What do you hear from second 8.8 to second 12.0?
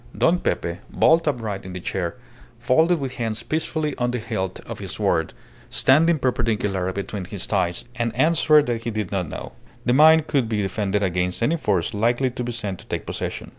he did not know. The mine could be defended against any force